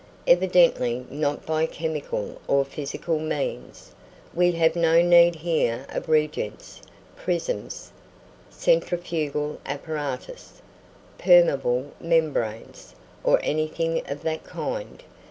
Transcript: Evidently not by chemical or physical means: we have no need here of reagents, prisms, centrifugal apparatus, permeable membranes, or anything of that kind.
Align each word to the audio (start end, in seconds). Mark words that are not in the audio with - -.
Evidently 0.25 1.05
not 1.11 1.45
by 1.45 1.67
chemical 1.67 2.41
or 2.47 2.65
physical 2.65 3.19
means: 3.19 3.91
we 4.33 4.51
have 4.53 4.75
no 4.75 4.99
need 4.99 5.35
here 5.35 5.85
of 5.89 6.09
reagents, 6.09 6.81
prisms, 7.15 7.91
centrifugal 8.49 9.59
apparatus, 9.63 10.59
permeable 11.19 11.91
membranes, 11.99 12.95
or 13.23 13.39
anything 13.43 14.01
of 14.09 14.23
that 14.23 14.43
kind. 14.43 15.03